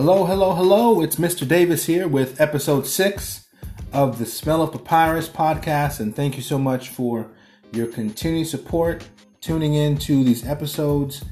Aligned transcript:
Hello, 0.00 0.26
hello, 0.26 0.54
hello. 0.54 1.00
It's 1.02 1.16
Mr. 1.16 1.46
Davis 1.46 1.86
here 1.86 2.06
with 2.06 2.40
episode 2.40 2.86
six 2.86 3.48
of 3.92 4.20
the 4.20 4.26
Smell 4.26 4.62
of 4.62 4.70
Papyrus 4.70 5.28
podcast. 5.28 5.98
And 5.98 6.14
thank 6.14 6.36
you 6.36 6.42
so 6.42 6.56
much 6.56 6.90
for 6.90 7.28
your 7.72 7.88
continued 7.88 8.46
support, 8.46 9.08
tuning 9.40 9.74
in 9.74 9.98
to 9.98 10.22
these 10.22 10.46
episodes. 10.46 11.24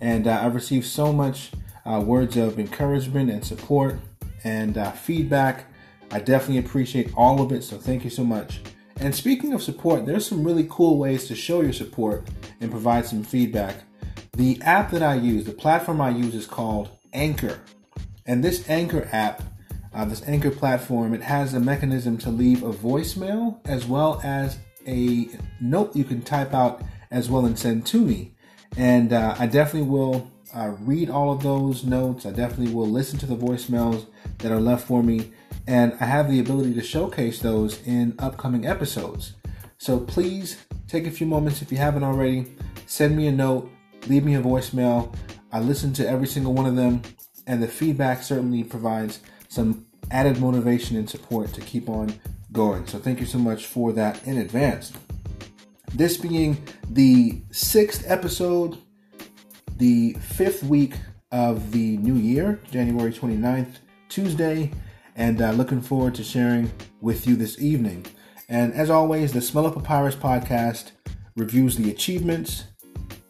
And 0.00 0.26
uh, 0.26 0.40
I've 0.42 0.54
received 0.54 0.86
so 0.86 1.12
much 1.12 1.50
uh, 1.84 2.00
words 2.02 2.38
of 2.38 2.58
encouragement 2.58 3.30
and 3.30 3.44
support 3.44 3.98
and 4.42 4.78
uh, 4.78 4.92
feedback. 4.92 5.66
I 6.10 6.18
definitely 6.18 6.60
appreciate 6.66 7.12
all 7.14 7.42
of 7.42 7.52
it. 7.52 7.62
So 7.62 7.76
thank 7.76 8.04
you 8.04 8.10
so 8.10 8.24
much. 8.24 8.62
And 8.96 9.14
speaking 9.14 9.52
of 9.52 9.62
support, 9.62 10.06
there's 10.06 10.26
some 10.26 10.42
really 10.42 10.66
cool 10.70 10.96
ways 10.96 11.26
to 11.28 11.34
show 11.34 11.60
your 11.60 11.74
support 11.74 12.26
and 12.62 12.70
provide 12.70 13.04
some 13.04 13.22
feedback. 13.22 13.82
The 14.32 14.62
app 14.62 14.92
that 14.92 15.02
I 15.02 15.16
use, 15.16 15.44
the 15.44 15.52
platform 15.52 16.00
I 16.00 16.08
use 16.08 16.34
is 16.34 16.46
called 16.46 16.88
Anchor. 17.12 17.60
And 18.26 18.42
this 18.42 18.68
Anchor 18.68 19.08
app, 19.12 19.42
uh, 19.92 20.04
this 20.04 20.26
Anchor 20.26 20.50
platform, 20.50 21.14
it 21.14 21.22
has 21.22 21.54
a 21.54 21.60
mechanism 21.60 22.16
to 22.18 22.30
leave 22.30 22.62
a 22.62 22.72
voicemail 22.72 23.58
as 23.66 23.86
well 23.86 24.20
as 24.24 24.58
a 24.86 25.28
note 25.60 25.94
you 25.94 26.04
can 26.04 26.22
type 26.22 26.54
out 26.54 26.82
as 27.10 27.28
well 27.28 27.46
and 27.46 27.58
send 27.58 27.86
to 27.86 27.98
me. 27.98 28.34
And 28.76 29.12
uh, 29.12 29.36
I 29.38 29.46
definitely 29.46 29.88
will 29.88 30.30
uh, 30.54 30.74
read 30.80 31.10
all 31.10 31.32
of 31.32 31.42
those 31.42 31.84
notes. 31.84 32.26
I 32.26 32.30
definitely 32.30 32.72
will 32.74 32.88
listen 32.88 33.18
to 33.20 33.26
the 33.26 33.36
voicemails 33.36 34.06
that 34.38 34.52
are 34.52 34.60
left 34.60 34.86
for 34.86 35.02
me. 35.02 35.32
And 35.66 35.94
I 36.00 36.06
have 36.06 36.30
the 36.30 36.40
ability 36.40 36.74
to 36.74 36.82
showcase 36.82 37.38
those 37.40 37.80
in 37.86 38.14
upcoming 38.18 38.66
episodes. 38.66 39.34
So 39.78 39.98
please 39.98 40.58
take 40.88 41.06
a 41.06 41.10
few 41.10 41.26
moments 41.26 41.62
if 41.62 41.70
you 41.70 41.78
haven't 41.78 42.04
already. 42.04 42.46
Send 42.86 43.16
me 43.16 43.26
a 43.28 43.32
note, 43.32 43.70
leave 44.06 44.24
me 44.24 44.34
a 44.34 44.42
voicemail. 44.42 45.14
I 45.52 45.60
listen 45.60 45.92
to 45.94 46.08
every 46.08 46.26
single 46.26 46.52
one 46.52 46.66
of 46.66 46.76
them, 46.76 47.02
and 47.46 47.62
the 47.62 47.68
feedback 47.68 48.22
certainly 48.22 48.64
provides 48.64 49.20
some 49.48 49.86
added 50.10 50.38
motivation 50.38 50.96
and 50.96 51.08
support 51.08 51.52
to 51.54 51.60
keep 51.60 51.88
on 51.88 52.14
going. 52.52 52.86
So 52.86 52.98
thank 52.98 53.20
you 53.20 53.26
so 53.26 53.38
much 53.38 53.66
for 53.66 53.92
that 53.92 54.26
in 54.26 54.38
advance. 54.38 54.92
This 55.92 56.16
being 56.16 56.62
the 56.88 57.42
sixth 57.50 58.04
episode, 58.06 58.78
the 59.76 60.14
fifth 60.14 60.62
week 60.62 60.94
of 61.30 61.72
the 61.72 61.96
new 61.98 62.14
year, 62.14 62.60
January 62.70 63.12
29th, 63.12 63.76
Tuesday, 64.08 64.70
and 65.16 65.40
uh, 65.40 65.52
looking 65.52 65.80
forward 65.80 66.14
to 66.16 66.24
sharing 66.24 66.70
with 67.00 67.26
you 67.26 67.36
this 67.36 67.60
evening. 67.60 68.06
And 68.48 68.72
as 68.74 68.90
always, 68.90 69.32
the 69.32 69.40
Smell 69.40 69.66
of 69.66 69.74
Papyrus 69.74 70.16
podcast 70.16 70.92
reviews 71.36 71.76
the 71.76 71.90
achievements, 71.90 72.64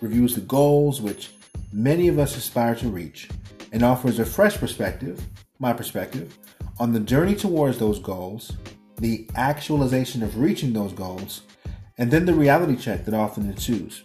reviews 0.00 0.34
the 0.34 0.40
goals 0.40 1.00
which 1.00 1.30
many 1.72 2.08
of 2.08 2.18
us 2.18 2.36
aspire 2.36 2.74
to 2.76 2.88
reach, 2.88 3.28
and 3.74 3.82
offers 3.82 4.20
a 4.20 4.24
fresh 4.24 4.56
perspective, 4.56 5.20
my 5.58 5.72
perspective, 5.72 6.38
on 6.78 6.92
the 6.92 7.00
journey 7.00 7.34
towards 7.34 7.76
those 7.76 7.98
goals, 7.98 8.52
the 8.98 9.28
actualization 9.34 10.22
of 10.22 10.38
reaching 10.38 10.72
those 10.72 10.92
goals, 10.92 11.42
and 11.98 12.08
then 12.08 12.24
the 12.24 12.32
reality 12.32 12.76
check 12.76 13.04
that 13.04 13.14
often 13.14 13.50
ensues. 13.50 14.04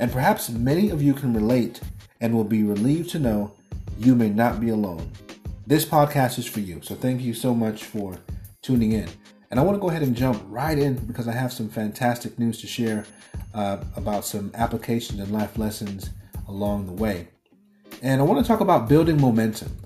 And 0.00 0.10
perhaps 0.10 0.50
many 0.50 0.90
of 0.90 1.00
you 1.00 1.14
can 1.14 1.32
relate 1.32 1.80
and 2.20 2.34
will 2.34 2.42
be 2.42 2.64
relieved 2.64 3.10
to 3.10 3.20
know 3.20 3.52
you 4.00 4.16
may 4.16 4.30
not 4.30 4.60
be 4.60 4.70
alone. 4.70 5.12
This 5.64 5.84
podcast 5.84 6.36
is 6.40 6.46
for 6.46 6.58
you, 6.58 6.80
so 6.82 6.96
thank 6.96 7.22
you 7.22 7.34
so 7.34 7.54
much 7.54 7.84
for 7.84 8.18
tuning 8.62 8.92
in. 8.92 9.08
And 9.52 9.60
I 9.60 9.62
want 9.62 9.76
to 9.76 9.80
go 9.80 9.90
ahead 9.90 10.02
and 10.02 10.16
jump 10.16 10.42
right 10.48 10.76
in 10.76 10.96
because 11.06 11.28
I 11.28 11.32
have 11.32 11.52
some 11.52 11.68
fantastic 11.68 12.36
news 12.36 12.60
to 12.62 12.66
share 12.66 13.06
uh, 13.54 13.78
about 13.94 14.24
some 14.24 14.50
applications 14.54 15.20
and 15.20 15.30
life 15.30 15.56
lessons 15.56 16.10
along 16.48 16.86
the 16.86 16.92
way. 16.92 17.28
And 18.02 18.20
I 18.20 18.24
want 18.24 18.44
to 18.44 18.46
talk 18.46 18.60
about 18.60 18.88
building 18.88 19.20
momentum. 19.20 19.76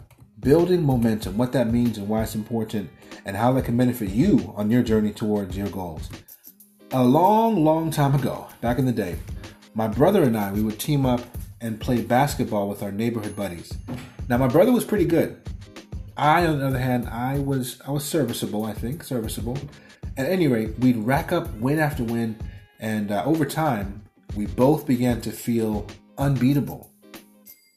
Building 0.41 0.85
momentum, 0.85 1.39
what 1.39 1.53
that 1.53 1.73
means 1.73 1.99
and 1.99 2.09
why 2.09 2.23
it's 2.23 2.35
important, 2.35 2.91
and 3.25 3.37
how 3.37 3.53
that 3.53 3.65
can 3.65 3.77
benefit 3.77 4.11
you 4.11 4.53
on 4.57 4.71
your 4.71 4.83
journey 4.83 5.13
towards 5.13 5.57
your 5.57 5.69
goals. 5.69 6.11
A 6.91 7.03
long, 7.03 7.65
long 7.65 7.91
time 7.91 8.15
ago, 8.15 8.49
back 8.61 8.79
in 8.79 8.85
the 8.85 8.93
day, 8.93 9.17
my 9.75 9.89
brother 9.89 10.25
and 10.25 10.37
I, 10.37 10.53
we 10.53 10.63
would 10.63 10.79
team 10.79 11.07
up 11.07 11.23
and 11.61 11.81
play 11.81 12.03
basketball 12.03 12.69
with 12.69 12.83
our 12.83 12.93
neighborhood 12.93 13.35
buddies. 13.35 13.73
Now, 14.29 14.37
my 14.37 14.49
brother 14.49 14.73
was 14.73 14.85
pretty 14.85 15.07
good. 15.07 15.41
I, 16.17 16.45
on 16.45 16.59
the 16.59 16.67
other 16.67 16.79
hand, 16.79 17.09
I 17.09 17.39
was 17.39 17.81
I 17.87 17.91
was 17.91 18.05
serviceable. 18.05 18.65
I 18.65 18.75
think 18.75 19.03
serviceable. 19.03 19.57
At 20.19 20.29
any 20.29 20.49
rate, 20.49 20.79
we'd 20.81 20.99
rack 20.99 21.33
up 21.33 21.53
win 21.55 21.79
after 21.79 22.05
win, 22.05 22.37
and 22.79 23.11
uh, 23.11 23.23
over 23.25 23.47
time, 23.47 24.03
we 24.37 24.47
both 24.47 24.87
began 24.87 25.23
to 25.23 25.31
feel 25.31 25.87
unbeatable. 26.19 26.92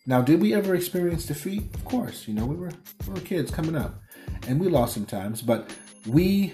Now, 0.08 0.22
did 0.22 0.40
we 0.40 0.54
ever 0.54 0.76
experience 0.76 1.26
defeat? 1.26 1.64
Of 1.74 1.84
course. 1.84 2.28
You 2.28 2.36
know, 2.36 2.46
we 2.46 2.56
were 2.56 2.72
we 3.08 3.14
were 3.14 3.20
kids 3.22 3.52
coming 3.52 3.76
up, 3.76 4.02
and 4.48 4.60
we 4.60 4.70
lost 4.70 4.94
sometimes, 4.94 5.42
but 5.42 5.76
we 6.08 6.54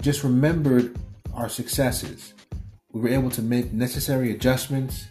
just 0.00 0.22
remembered 0.22 0.96
our 1.34 1.48
successes. 1.48 2.34
We 2.92 3.00
were 3.00 3.08
able 3.08 3.30
to 3.30 3.42
make 3.42 3.72
necessary 3.72 4.30
adjustments. 4.30 5.06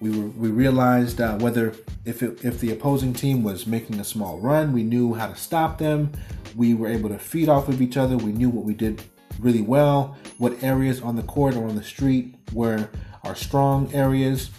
We 0.00 0.10
were 0.10 0.28
we 0.28 0.50
realized 0.50 1.20
uh, 1.20 1.38
whether 1.38 1.74
if 2.04 2.22
it, 2.22 2.44
if 2.44 2.60
the 2.60 2.72
opposing 2.72 3.14
team 3.14 3.42
was 3.42 3.66
making 3.66 3.98
a 3.98 4.04
small 4.04 4.38
run, 4.38 4.72
we 4.72 4.82
knew 4.82 5.14
how 5.14 5.28
to 5.28 5.36
stop 5.36 5.78
them. 5.78 6.12
We 6.56 6.74
were 6.74 6.88
able 6.88 7.08
to 7.08 7.18
feed 7.18 7.48
off 7.48 7.68
of 7.68 7.80
each 7.80 7.96
other. 7.96 8.18
We 8.18 8.32
knew 8.32 8.50
what 8.50 8.64
we 8.64 8.74
did 8.74 9.02
really 9.38 9.62
well, 9.62 10.18
what 10.36 10.62
areas 10.62 11.00
on 11.00 11.16
the 11.16 11.22
court 11.22 11.54
or 11.56 11.68
on 11.68 11.76
the 11.76 11.82
street 11.82 12.34
were 12.52 12.90
our 13.24 13.34
strong 13.34 13.92
areas. 13.94 14.50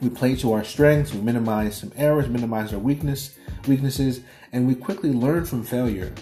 We 0.00 0.10
play 0.10 0.36
to 0.36 0.52
our 0.52 0.64
strengths. 0.64 1.14
We 1.14 1.20
minimize 1.20 1.78
some 1.78 1.92
errors, 1.96 2.28
minimize 2.28 2.72
our 2.72 2.78
weakness 2.78 3.36
weaknesses, 3.66 4.20
and 4.52 4.66
we 4.66 4.74
quickly 4.74 5.10
learn 5.10 5.44
from 5.44 5.64
failure 5.64 6.12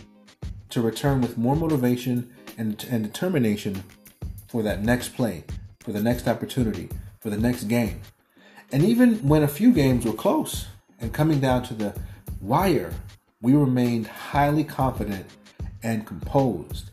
to 0.70 0.80
return 0.80 1.20
with 1.20 1.36
more 1.36 1.56
motivation 1.56 2.32
and, 2.56 2.84
and 2.90 3.04
determination 3.04 3.84
for 4.48 4.62
that 4.62 4.82
next 4.82 5.10
play, 5.10 5.44
for 5.80 5.92
the 5.92 6.02
next 6.02 6.26
opportunity, 6.26 6.88
for 7.20 7.30
the 7.30 7.36
next 7.36 7.64
game. 7.64 8.00
And 8.72 8.82
even 8.82 9.16
when 9.28 9.42
a 9.42 9.48
few 9.48 9.72
games 9.72 10.04
were 10.04 10.12
close 10.12 10.66
and 11.00 11.12
coming 11.12 11.40
down 11.40 11.64
to 11.64 11.74
the 11.74 11.94
wire, 12.40 12.92
we 13.40 13.52
remained 13.52 14.06
highly 14.06 14.64
confident 14.64 15.26
and 15.82 16.06
composed. 16.06 16.90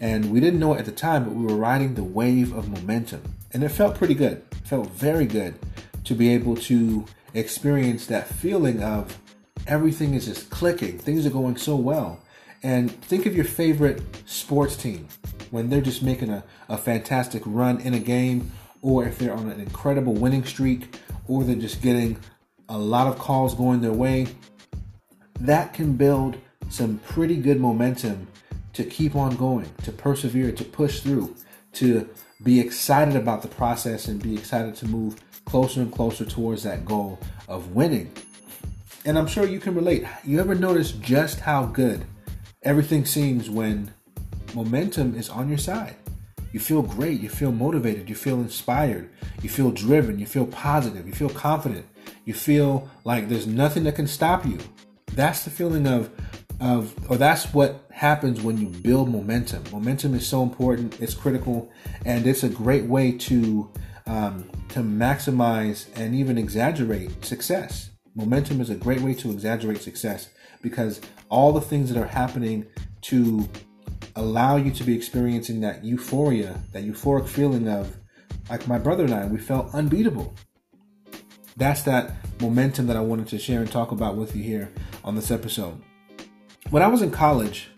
And 0.00 0.32
we 0.32 0.40
didn't 0.40 0.58
know 0.58 0.74
it 0.74 0.80
at 0.80 0.86
the 0.86 0.92
time, 0.92 1.24
but 1.24 1.34
we 1.34 1.46
were 1.46 1.56
riding 1.56 1.94
the 1.94 2.02
wave 2.02 2.52
of 2.52 2.68
momentum. 2.68 3.22
And 3.52 3.62
it 3.62 3.68
felt 3.68 3.96
pretty 3.96 4.14
good. 4.14 4.42
It 4.50 4.66
felt 4.66 4.88
very 4.90 5.26
good 5.26 5.54
to 6.04 6.14
be 6.14 6.30
able 6.30 6.56
to 6.56 7.04
experience 7.34 8.06
that 8.06 8.28
feeling 8.28 8.82
of 8.82 9.18
everything 9.66 10.14
is 10.14 10.26
just 10.26 10.50
clicking, 10.50 10.98
things 10.98 11.26
are 11.26 11.30
going 11.30 11.56
so 11.56 11.76
well. 11.76 12.20
And 12.62 12.90
think 13.02 13.26
of 13.26 13.34
your 13.34 13.44
favorite 13.44 14.02
sports 14.26 14.76
team 14.76 15.08
when 15.50 15.68
they're 15.68 15.80
just 15.80 16.02
making 16.02 16.30
a, 16.30 16.44
a 16.68 16.78
fantastic 16.78 17.42
run 17.44 17.80
in 17.80 17.94
a 17.94 17.98
game, 17.98 18.52
or 18.80 19.04
if 19.04 19.18
they're 19.18 19.34
on 19.34 19.48
an 19.48 19.60
incredible 19.60 20.14
winning 20.14 20.44
streak, 20.44 20.96
or 21.26 21.44
they're 21.44 21.56
just 21.56 21.82
getting 21.82 22.18
a 22.68 22.78
lot 22.78 23.06
of 23.06 23.18
calls 23.18 23.54
going 23.54 23.80
their 23.80 23.92
way. 23.92 24.26
That 25.40 25.74
can 25.74 25.96
build 25.96 26.36
some 26.68 26.98
pretty 27.08 27.36
good 27.36 27.60
momentum 27.60 28.28
to 28.74 28.84
keep 28.84 29.14
on 29.14 29.36
going, 29.36 29.70
to 29.82 29.92
persevere, 29.92 30.52
to 30.52 30.64
push 30.64 31.00
through, 31.00 31.34
to 31.74 32.08
be 32.42 32.60
excited 32.60 33.14
about 33.16 33.42
the 33.42 33.48
process 33.48 34.08
and 34.08 34.22
be 34.22 34.34
excited 34.34 34.74
to 34.76 34.86
move 34.86 35.16
closer 35.44 35.80
and 35.80 35.92
closer 35.92 36.24
towards 36.24 36.62
that 36.62 36.84
goal 36.84 37.18
of 37.48 37.74
winning. 37.74 38.12
And 39.04 39.18
I'm 39.18 39.26
sure 39.26 39.46
you 39.46 39.60
can 39.60 39.74
relate. 39.74 40.04
You 40.24 40.40
ever 40.40 40.54
notice 40.54 40.92
just 40.92 41.40
how 41.40 41.66
good 41.66 42.04
everything 42.62 43.04
seems 43.04 43.50
when 43.50 43.92
momentum 44.54 45.14
is 45.16 45.28
on 45.28 45.48
your 45.48 45.58
side. 45.58 45.96
You 46.52 46.60
feel 46.60 46.82
great, 46.82 47.20
you 47.20 47.28
feel 47.28 47.50
motivated, 47.50 48.08
you 48.08 48.14
feel 48.14 48.40
inspired, 48.40 49.10
you 49.42 49.48
feel 49.48 49.70
driven, 49.70 50.18
you 50.18 50.26
feel 50.26 50.46
positive, 50.46 51.06
you 51.06 51.14
feel 51.14 51.30
confident, 51.30 51.86
you 52.24 52.34
feel 52.34 52.90
like 53.04 53.28
there's 53.28 53.46
nothing 53.46 53.84
that 53.84 53.96
can 53.96 54.06
stop 54.06 54.44
you. 54.44 54.58
That's 55.14 55.44
the 55.44 55.50
feeling 55.50 55.86
of 55.86 56.10
of 56.60 56.94
or 57.10 57.16
that's 57.16 57.52
what 57.52 57.84
happens 57.90 58.40
when 58.40 58.56
you 58.56 58.68
build 58.68 59.10
momentum. 59.10 59.64
Momentum 59.72 60.14
is 60.14 60.26
so 60.26 60.42
important, 60.42 61.00
it's 61.00 61.14
critical, 61.14 61.70
and 62.04 62.26
it's 62.26 62.44
a 62.44 62.48
great 62.48 62.84
way 62.84 63.12
to 63.12 63.70
um, 64.06 64.50
to 64.70 64.80
maximize 64.80 65.86
and 65.96 66.14
even 66.14 66.38
exaggerate 66.38 67.24
success. 67.24 67.90
Momentum 68.14 68.60
is 68.60 68.70
a 68.70 68.74
great 68.74 69.00
way 69.00 69.14
to 69.14 69.30
exaggerate 69.30 69.80
success 69.80 70.28
because 70.60 71.00
all 71.28 71.52
the 71.52 71.60
things 71.60 71.92
that 71.92 72.00
are 72.00 72.06
happening 72.06 72.66
to 73.02 73.48
allow 74.16 74.56
you 74.56 74.70
to 74.70 74.84
be 74.84 74.94
experiencing 74.94 75.60
that 75.60 75.84
euphoria, 75.84 76.60
that 76.72 76.84
euphoric 76.84 77.28
feeling 77.28 77.68
of, 77.68 77.96
like 78.50 78.68
my 78.68 78.78
brother 78.78 79.04
and 79.04 79.14
I, 79.14 79.26
we 79.26 79.38
felt 79.38 79.74
unbeatable. 79.74 80.34
That's 81.56 81.82
that 81.82 82.12
momentum 82.40 82.86
that 82.86 82.96
I 82.96 83.00
wanted 83.00 83.28
to 83.28 83.38
share 83.38 83.60
and 83.60 83.70
talk 83.70 83.92
about 83.92 84.16
with 84.16 84.34
you 84.34 84.42
here 84.42 84.72
on 85.04 85.14
this 85.14 85.30
episode. 85.30 85.80
When 86.70 86.82
I 86.82 86.88
was 86.88 87.02
in 87.02 87.10
college, 87.10 87.70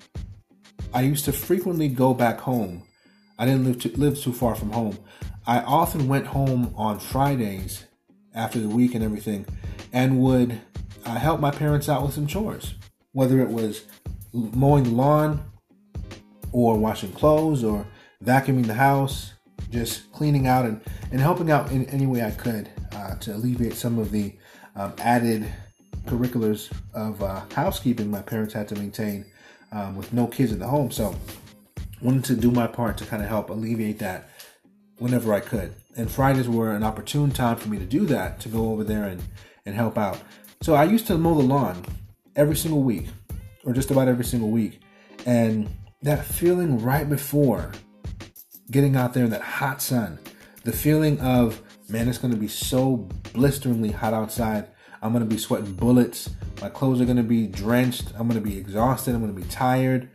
I 0.93 1.03
used 1.03 1.25
to 1.25 1.33
frequently 1.33 1.89
go 1.89 2.15
back 2.15 2.41
home. 2.41 2.85
I 3.39 3.47
didn't 3.47 3.65
live 3.65 3.81
too, 3.81 3.91
live 3.97 4.19
too 4.19 4.33
far 4.33 4.55
from 4.55 4.71
home. 4.71 4.99
I 5.47 5.61
often 5.61 6.09
went 6.09 6.27
home 6.27 6.73
on 6.77 6.99
Fridays 6.99 7.85
after 8.35 8.59
the 8.59 8.69
week 8.69 8.95
and 8.95 9.05
everything, 9.05 9.47
and 9.93 10.19
would 10.21 10.61
uh, 11.05 11.17
help 11.17 11.41
my 11.41 11.51
parents 11.51 11.89
out 11.89 12.03
with 12.03 12.15
some 12.15 12.27
chores, 12.27 12.75
whether 13.13 13.41
it 13.41 13.51
was 13.51 13.85
mowing 14.33 14.85
the 14.85 14.91
lawn 14.91 15.45
or 16.53 16.79
washing 16.79 17.13
clothes 17.13 17.63
or 17.63 17.87
vacuuming 18.25 18.67
the 18.67 18.75
house, 18.75 19.35
just 19.71 20.11
cleaning 20.13 20.47
out 20.47 20.65
and, 20.65 20.81
and 21.13 21.21
helping 21.21 21.51
out 21.51 21.71
in 21.71 21.85
any 21.87 22.07
way 22.07 22.23
I 22.23 22.31
could 22.31 22.71
uh, 22.93 23.17
to 23.17 23.35
alleviate 23.35 23.75
some 23.75 23.99
of 23.99 24.11
the 24.11 24.35
um, 24.77 24.95
added 24.99 25.47
curriculars 26.07 26.71
of 26.95 27.23
uh, 27.23 27.43
housekeeping 27.53 28.11
my 28.11 28.23
parents 28.23 28.55
had 28.55 28.69
to 28.69 28.77
maintain 28.77 29.27
um, 29.73 29.95
with 29.97 30.13
no 30.13 30.27
kids 30.27 30.53
in 30.53 30.59
the 30.59 30.67
home. 30.67 30.91
So, 30.91 31.15
wanted 32.01 32.25
to 32.25 32.37
do 32.37 32.51
my 32.51 32.67
part 32.67 32.99
to 32.99 33.07
kind 33.07 33.23
of 33.23 33.29
help 33.29 33.51
alleviate 33.51 33.99
that 33.99 34.29
whenever 34.99 35.33
I 35.33 35.41
could. 35.41 35.75
And 35.97 36.11
Fridays 36.11 36.49
were 36.49 36.73
an 36.73 36.83
opportune 36.83 37.31
time 37.31 37.57
for 37.57 37.69
me 37.69 37.79
to 37.79 37.85
do 37.85 38.07
that, 38.07 38.41
to 38.41 38.49
go 38.49 38.71
over 38.71 38.85
there 38.85 39.05
and, 39.05 39.23
and 39.67 39.75
help 39.75 39.97
out. 39.97 40.21
So 40.63 40.75
I 40.75 40.85
used 40.85 41.07
to 41.09 41.19
mow 41.19 41.35
the 41.35 41.43
lawn 41.43 41.85
every 42.37 42.57
single 42.57 42.83
week, 42.83 43.07
or 43.65 43.73
just 43.73 43.91
about 43.91 44.09
every 44.09 44.25
single 44.25 44.51
week. 44.51 44.81
And 45.27 45.69
that 46.03 46.25
feeling 46.25 46.83
right 46.83 47.09
before 47.09 47.73
getting 48.71 48.97
out 48.97 49.15
there 49.15 49.25
in 49.25 49.31
that 49.31 49.43
hot 49.43 49.83
sun, 49.83 50.19
the 50.65 50.73
feeling 50.73 51.21
of, 51.21 51.63
man, 51.89 52.09
it's 52.09 52.19
going 52.19 52.33
to 52.33 52.41
be 52.41 52.49
so 52.49 53.09
blisteringly 53.33 53.91
hot 53.91 54.15
outside. 54.15 54.69
I'm 55.03 55.13
going 55.13 55.23
to 55.23 55.31
be 55.31 55.39
sweating 55.39 55.75
bullets. 55.75 56.31
My 56.63 56.71
clothes 56.71 57.01
are 57.01 57.05
going 57.05 57.19
to 57.19 57.23
be 57.23 57.47
drenched. 57.47 58.13
I'm 58.17 58.27
going 58.27 58.43
to 58.43 58.49
be 58.49 58.57
exhausted. 58.57 59.15
I'm 59.15 59.21
going 59.21 59.35
to 59.35 59.41
be 59.41 59.49
tired. 59.49 60.09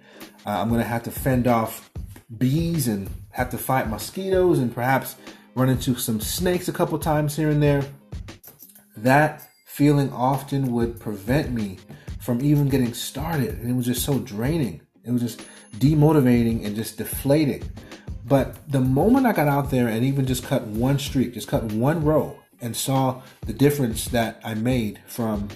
Uh, 0.46 0.62
I'm 0.62 0.70
going 0.70 0.82
to 0.82 0.88
have 0.88 1.04
to 1.04 1.12
fend 1.12 1.48
off 1.48 1.92
bees 2.38 2.88
and 2.88 3.10
have 3.40 3.50
to 3.50 3.58
fight 3.58 3.88
mosquitoes 3.88 4.60
and 4.60 4.76
perhaps 4.76 5.16
run 5.56 5.70
into 5.70 5.96
some 5.96 6.20
snakes 6.20 6.68
a 6.68 6.74
couple 6.74 7.00
times 7.00 7.38
here 7.38 7.50
and 7.50 7.64
there. 7.64 7.84
That 8.98 9.48
feeling 9.66 10.12
often 10.12 10.74
would 10.74 11.00
prevent 11.00 11.54
me 11.54 11.78
from 12.20 12.42
even 12.42 12.68
getting 12.68 12.94
started. 12.94 13.58
And 13.60 13.70
it 13.72 13.74
was 13.74 13.86
just 13.86 14.04
so 14.04 14.20
draining. 14.20 14.82
It 15.06 15.12
was 15.12 15.22
just 15.22 15.42
demotivating 15.78 16.66
and 16.66 16.76
just 16.76 16.98
deflating. 16.98 17.64
But 18.26 18.70
the 18.70 18.82
moment 18.82 19.26
I 19.26 19.32
got 19.32 19.48
out 19.48 19.72
there 19.72 19.88
and 19.88 20.04
even 20.04 20.26
just 20.26 20.44
cut 20.44 20.64
one 20.64 21.00
streak, 21.00 21.34
just 21.34 21.48
cut 21.48 21.64
one 21.64 22.04
row, 22.04 22.38
and 22.60 22.76
saw 22.76 23.22
the 23.46 23.54
difference 23.54 24.10
that 24.10 24.42
I 24.44 24.54
made 24.54 25.00
from 25.08 25.48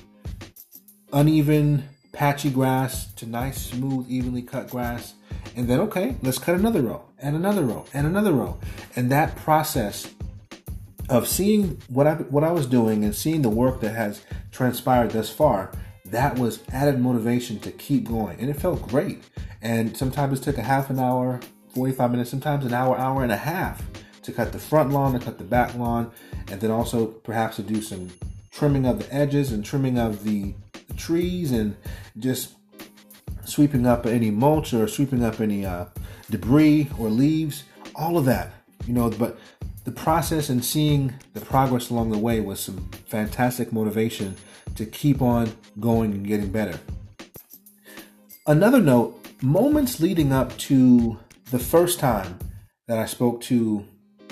uneven, 1.11 1.89
patchy 2.13 2.49
grass 2.49 3.11
to 3.15 3.25
nice, 3.25 3.61
smooth, 3.61 4.05
evenly 4.09 4.41
cut 4.41 4.69
grass, 4.69 5.15
and 5.55 5.67
then 5.67 5.79
okay, 5.81 6.15
let's 6.21 6.37
cut 6.37 6.55
another 6.55 6.81
row 6.81 7.03
and 7.19 7.35
another 7.35 7.63
row 7.63 7.85
and 7.93 8.07
another 8.07 8.33
row, 8.33 8.57
and 8.95 9.11
that 9.11 9.35
process 9.35 10.13
of 11.09 11.27
seeing 11.27 11.81
what 11.89 12.07
I 12.07 12.15
what 12.15 12.43
I 12.43 12.51
was 12.51 12.65
doing 12.65 13.03
and 13.03 13.15
seeing 13.15 13.41
the 13.41 13.49
work 13.49 13.81
that 13.81 13.93
has 13.93 14.21
transpired 14.51 15.11
thus 15.11 15.29
far, 15.29 15.71
that 16.05 16.37
was 16.37 16.63
added 16.71 16.99
motivation 16.99 17.59
to 17.59 17.71
keep 17.71 18.07
going, 18.07 18.39
and 18.39 18.49
it 18.49 18.55
felt 18.55 18.87
great. 18.87 19.23
And 19.61 19.95
sometimes 19.95 20.39
it 20.39 20.43
took 20.43 20.57
a 20.57 20.63
half 20.63 20.89
an 20.89 20.99
hour, 20.99 21.39
45 21.73 22.11
minutes, 22.11 22.29
sometimes 22.29 22.65
an 22.65 22.73
hour, 22.73 22.97
hour 22.97 23.23
and 23.23 23.31
a 23.31 23.37
half 23.37 23.81
to 24.23 24.31
cut 24.31 24.51
the 24.51 24.59
front 24.59 24.91
lawn, 24.91 25.13
to 25.13 25.19
cut 25.19 25.37
the 25.37 25.43
back 25.43 25.75
lawn, 25.75 26.11
and 26.49 26.59
then 26.59 26.71
also 26.71 27.07
perhaps 27.07 27.57
to 27.57 27.63
do 27.63 27.81
some 27.81 28.09
trimming 28.51 28.85
of 28.85 28.99
the 28.99 29.13
edges 29.13 29.51
and 29.51 29.65
trimming 29.65 29.97
of 29.97 30.23
the, 30.23 30.53
the 30.87 30.93
trees 30.93 31.51
and 31.51 31.75
just 32.19 32.55
sweeping 33.45 33.85
up 33.85 34.05
any 34.05 34.31
mulch 34.31 34.73
or 34.73 34.87
sweeping 34.87 35.23
up 35.23 35.39
any 35.39 35.65
uh, 35.65 35.85
debris 36.29 36.89
or 36.97 37.09
leaves, 37.09 37.63
all 37.95 38.17
of 38.17 38.25
that, 38.25 38.51
you 38.85 38.93
know. 38.93 39.09
But 39.09 39.37
the 39.83 39.91
process 39.91 40.49
and 40.49 40.63
seeing 40.63 41.13
the 41.33 41.41
progress 41.41 41.89
along 41.89 42.11
the 42.11 42.17
way 42.17 42.39
was 42.39 42.59
some 42.59 42.89
fantastic 43.05 43.73
motivation 43.73 44.35
to 44.75 44.85
keep 44.85 45.21
on 45.21 45.51
going 45.79 46.11
and 46.13 46.25
getting 46.25 46.51
better. 46.51 46.79
Another 48.47 48.81
note 48.81 49.19
moments 49.41 49.99
leading 49.99 50.31
up 50.31 50.57
to 50.57 51.19
the 51.51 51.59
first 51.59 51.99
time 51.99 52.39
that 52.87 52.97
I 52.97 53.05
spoke 53.05 53.41
to 53.41 53.85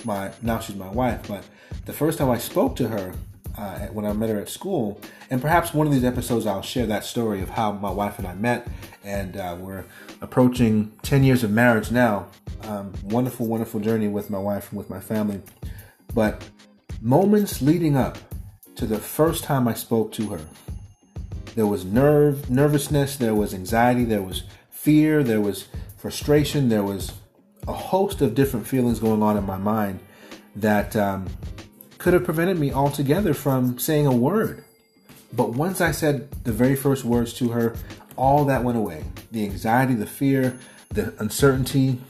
my, 0.04 0.32
now 0.42 0.60
she's 0.60 0.76
my 0.76 0.90
wife, 0.90 1.28
but 1.28 1.46
the 1.86 1.94
first 1.94 2.18
time 2.18 2.30
I 2.30 2.38
spoke 2.38 2.76
to 2.78 2.88
her 2.88 3.14
uh, 3.62 3.88
when 3.88 4.06
I 4.06 4.14
met 4.14 4.30
her 4.30 4.40
at 4.40 4.50
school, 4.50 5.00
and 5.30 5.40
perhaps 5.40 5.72
one 5.72 5.86
of 5.86 5.94
these 5.94 6.04
episodes 6.04 6.48
I'll 6.48 6.64
share 6.64 6.88
that 6.88 7.06
story 7.06 7.42
of 7.42 7.50
how 7.50 7.72
my 7.74 7.92
wife 7.92 8.18
and 8.18 8.28
I 8.28 8.34
met, 8.34 8.68
and 9.04 9.38
uh, 9.38 9.56
we're 9.60 9.86
approaching 10.20 10.92
10 11.04 11.24
years 11.24 11.44
of 11.44 11.52
marriage 11.52 11.92
now. 11.92 12.28
Um, 12.64 12.92
wonderful, 13.04 13.46
wonderful 13.46 13.80
journey 13.80 14.08
with 14.08 14.32
my 14.32 14.40
wife 14.40 14.72
and 14.72 14.80
with 14.80 14.90
my 14.90 15.00
family. 15.00 15.42
But 16.14 16.44
moments 17.02 17.62
leading 17.62 17.96
up 17.96 18.18
to 18.76 18.88
the 18.88 18.98
first 18.98 19.44
time 19.44 19.68
I 19.68 19.76
spoke 19.76 20.12
to 20.14 20.30
her, 20.30 20.42
there 21.56 21.68
was 21.68 21.86
nerve, 21.86 22.50
nervousness, 22.50 23.16
there 23.16 23.36
was 23.36 23.54
anxiety, 23.54 24.06
there 24.06 24.24
was 24.24 24.44
fear, 24.72 25.22
there 25.22 25.42
was 25.42 25.68
frustration, 25.98 26.70
there 26.70 26.84
was 26.84 27.12
a 27.68 27.74
host 27.74 28.22
of 28.22 28.34
different 28.34 28.66
feelings 28.66 29.00
going 29.00 29.22
on 29.22 29.38
in 29.38 29.46
my 29.46 29.58
mind 29.58 30.00
that 30.56 30.96
um, 30.96 31.28
could 32.02 32.14
have 32.14 32.24
prevented 32.24 32.58
me 32.58 32.74
altogether 32.74 33.32
from 33.32 33.78
saying 33.78 34.08
a 34.08 34.12
word. 34.12 34.64
But 35.34 35.52
once 35.52 35.82
I 35.82 35.92
said 35.92 36.32
the 36.44 36.52
very 36.52 36.76
first 36.76 37.06
words 37.06 37.32
to 37.36 37.50
her, 37.50 37.76
all 38.18 38.44
that 38.46 38.64
went 38.64 38.76
away. 38.76 39.04
The 39.32 39.44
anxiety, 39.44 39.94
the 39.94 40.08
fear, 40.08 40.58
the 40.90 41.14
uncertainty, 41.20 42.02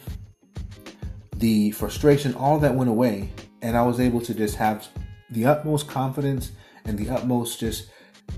the 1.36 1.72
frustration, 1.72 2.34
all 2.36 2.58
that 2.60 2.74
went 2.74 2.90
away. 2.90 3.34
And 3.62 3.76
I 3.76 3.82
was 3.82 4.00
able 4.00 4.22
to 4.22 4.34
just 4.34 4.56
have 4.56 4.88
the 5.30 5.46
utmost 5.46 5.90
confidence 5.90 6.54
and 6.86 6.98
the 6.98 7.10
utmost 7.10 7.60
just 7.60 7.90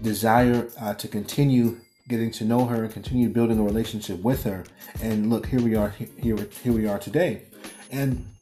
desire 0.02 0.68
uh, 0.82 0.96
to 0.96 1.08
continue 1.08 1.80
getting 2.08 2.32
to 2.32 2.46
know 2.46 2.66
her 2.66 2.84
and 2.86 2.92
continue 2.92 3.30
building 3.30 3.60
a 3.60 3.64
relationship 3.64 4.20
with 4.24 4.44
her. 4.44 4.66
And 5.04 5.30
look, 5.30 5.46
here 5.46 5.62
we 5.62 5.76
are, 5.76 5.90
here, 6.18 6.36
here 6.64 6.74
we 6.74 6.88
are 6.88 6.98
today. 6.98 7.44
And 7.92 8.33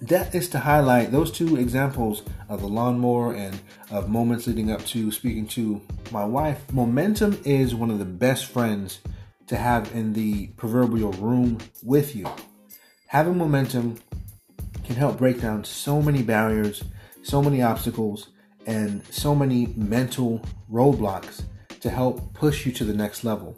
that 0.00 0.34
is 0.34 0.48
to 0.50 0.58
highlight 0.58 1.10
those 1.10 1.30
two 1.30 1.56
examples 1.56 2.22
of 2.48 2.60
the 2.60 2.68
lawnmower 2.68 3.32
and 3.34 3.58
of 3.90 4.08
moments 4.08 4.46
leading 4.46 4.70
up 4.70 4.84
to 4.86 5.10
speaking 5.10 5.46
to 5.48 5.80
my 6.10 6.24
wife. 6.24 6.70
Momentum 6.72 7.40
is 7.44 7.74
one 7.74 7.90
of 7.90 7.98
the 7.98 8.04
best 8.04 8.46
friends 8.46 9.00
to 9.46 9.56
have 9.56 9.90
in 9.94 10.12
the 10.12 10.48
proverbial 10.48 11.12
room 11.12 11.58
with 11.82 12.14
you. 12.14 12.28
Having 13.06 13.38
momentum 13.38 13.98
can 14.84 14.96
help 14.96 15.18
break 15.18 15.40
down 15.40 15.64
so 15.64 16.02
many 16.02 16.22
barriers, 16.22 16.84
so 17.22 17.42
many 17.42 17.62
obstacles, 17.62 18.28
and 18.66 19.04
so 19.10 19.34
many 19.34 19.66
mental 19.76 20.44
roadblocks 20.70 21.42
to 21.80 21.88
help 21.88 22.34
push 22.34 22.66
you 22.66 22.72
to 22.72 22.84
the 22.84 22.92
next 22.94 23.24
level. 23.24 23.56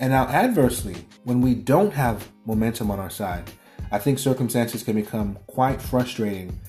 And 0.00 0.12
now, 0.12 0.26
adversely, 0.28 1.06
when 1.24 1.40
we 1.40 1.54
don't 1.54 1.92
have 1.92 2.28
momentum 2.44 2.90
on 2.90 3.00
our 3.00 3.10
side, 3.10 3.50
I 3.90 3.98
think 3.98 4.18
circumstances 4.18 4.82
can 4.82 4.96
become 4.96 5.38
quite 5.46 5.80
frustrating, 5.80 6.60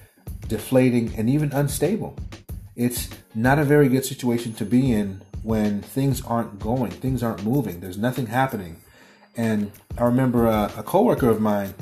deflating, 0.48 1.14
and 1.16 1.30
even 1.30 1.52
unstable. 1.52 2.18
It's 2.76 3.10
not 3.36 3.60
a 3.60 3.64
very 3.64 3.90
good 3.90 4.06
situation 4.06 4.54
to 4.54 4.66
be 4.66 4.92
in 4.92 5.22
when 5.44 5.82
things 5.82 6.22
aren't 6.26 6.60
going, 6.60 6.92
things 6.92 7.24
aren't 7.24 7.44
moving, 7.44 7.80
there's 7.80 7.98
nothing 7.98 8.28
happening. 8.28 8.82
And 9.36 9.72
I 9.98 10.04
remember 10.04 10.48
a, 10.48 10.72
a 10.78 10.84
coworker 10.84 11.30
of 11.30 11.42
mine 11.42 11.74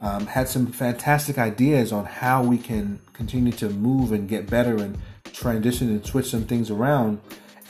um, 0.00 0.26
had 0.26 0.48
some 0.48 0.66
fantastic 0.66 1.38
ideas 1.38 1.92
on 1.92 2.04
how 2.04 2.42
we 2.42 2.58
can 2.58 3.00
continue 3.12 3.52
to 3.52 3.70
move 3.70 4.12
and 4.12 4.28
get 4.28 4.48
better 4.48 4.76
and 4.76 4.98
transition 5.32 5.88
and 5.88 6.04
switch 6.04 6.30
some 6.30 6.44
things 6.44 6.70
around 6.70 7.20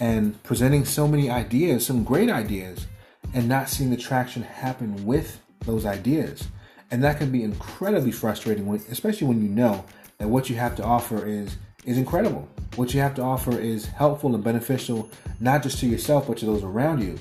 and 0.01 0.41
presenting 0.43 0.85
so 0.85 1.09
many 1.09 1.31
ideas, 1.31 1.87
some 1.87 2.05
great 2.05 2.31
ideas, 2.31 2.87
and 3.35 3.49
not 3.49 3.69
seeing 3.69 3.91
the 3.91 3.97
traction 3.97 4.43
happen 4.43 5.07
with 5.07 5.41
those 5.65 5.87
ideas. 5.87 6.49
And 6.91 7.03
that 7.03 7.19
can 7.19 7.31
be 7.31 7.43
incredibly 7.43 8.13
frustrating, 8.13 8.67
when, 8.67 8.81
especially 8.91 9.27
when 9.27 9.43
you 9.43 9.49
know 9.49 9.85
that 10.19 10.29
what 10.29 10.49
you 10.49 10.57
have 10.57 10.77
to 10.77 10.85
offer 10.85 11.27
is 11.27 11.57
is 11.85 11.99
incredible. 11.99 12.49
What 12.75 12.93
you 12.93 13.01
have 13.01 13.15
to 13.15 13.23
offer 13.23 13.57
is 13.59 13.87
helpful 13.87 14.35
and 14.35 14.43
beneficial, 14.43 15.09
not 15.39 15.63
just 15.63 15.79
to 15.79 15.87
yourself, 15.87 16.27
but 16.27 16.39
to 16.39 16.47
those 16.47 16.65
around 16.65 17.03
you. 17.03 17.17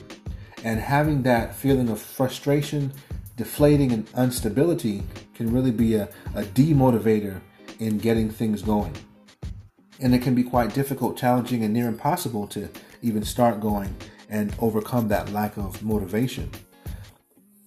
And 0.64 0.80
having 0.80 1.22
that 1.24 1.54
feeling 1.54 1.90
of 1.90 2.02
frustration, 2.02 2.92
deflating, 3.38 3.92
and 3.92 4.10
instability 4.18 5.04
can 5.36 5.52
really 5.52 5.70
be 5.70 5.96
a, 5.96 6.10
a 6.34 6.42
demotivator 6.42 7.42
in 7.80 8.00
getting 8.00 8.30
things 8.32 8.64
going 8.64 8.96
and 10.00 10.14
it 10.14 10.22
can 10.22 10.36
be 10.36 10.44
quite 10.44 10.74
difficult, 10.74 11.18
challenging, 11.18 11.64
and 11.64 11.74
near 11.74 11.88
impossible 11.88 12.48
to 12.48 12.70
even 13.02 13.24
start 13.24 13.60
going 13.60 13.96
and 14.30 14.54
overcome 14.60 15.08
that 15.08 15.32
lack 15.32 15.58
of 15.58 15.82
motivation. 15.84 16.50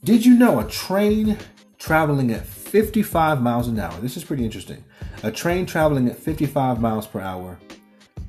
Did 0.04 0.24
you 0.24 0.34
know 0.34 0.60
a 0.60 0.64
train 0.68 1.38
traveling 1.78 2.30
at 2.32 2.44
55 2.46 3.40
miles 3.40 3.68
an 3.68 3.78
hour? 3.78 3.98
This 4.00 4.16
is 4.16 4.24
pretty 4.24 4.44
interesting. 4.44 4.84
A 5.22 5.30
train 5.30 5.66
traveling 5.66 6.08
at 6.08 6.16
55 6.16 6.80
miles 6.80 7.06
per 7.06 7.20
hour 7.20 7.58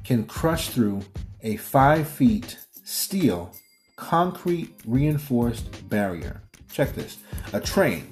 can 0.04 0.26
crush 0.26 0.70
through 0.70 1.02
a 1.42 1.58
5 1.58 2.08
feet 2.08 2.58
steel 2.84 3.54
concrete 3.96 4.74
reinforced 4.86 5.88
barrier. 5.90 6.42
Check 6.72 6.94
this. 6.94 7.18
A 7.54 7.60
train 7.60 8.08